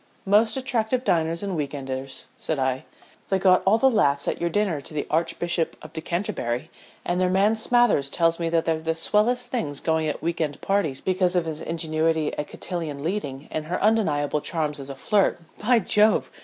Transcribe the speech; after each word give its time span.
"Most 0.25 0.57
attractive 0.57 1.03
diners 1.03 1.43
and 1.43 1.55
weekenders," 1.55 2.25
said 2.35 2.57
I. 2.57 2.85
"They 3.29 3.37
got 3.37 3.61
all 3.67 3.77
the 3.77 3.87
laughs 3.87 4.27
at 4.27 4.41
your 4.41 4.49
dinner 4.49 4.81
to 4.81 4.93
the 4.95 5.05
Archbishop 5.11 5.77
of 5.83 5.93
Decanterbury, 5.93 6.71
and 7.05 7.21
their 7.21 7.29
man 7.29 7.55
Smathers 7.55 8.09
tells 8.09 8.39
me 8.39 8.49
they're 8.49 8.61
the 8.81 8.95
swellest 8.95 9.49
things 9.49 9.79
going 9.79 10.07
at 10.07 10.23
week 10.23 10.41
end 10.41 10.59
parties 10.59 11.01
because 11.01 11.35
of 11.35 11.45
his 11.45 11.61
ingenuity 11.61 12.35
at 12.35 12.47
cotillion 12.47 13.03
leading 13.03 13.47
and 13.51 13.65
her 13.65 13.79
undeniable 13.79 14.41
charms 14.41 14.79
as 14.79 14.89
a 14.89 14.95
flirt. 14.95 15.37
By 15.59 15.77
Jove! 15.77 16.31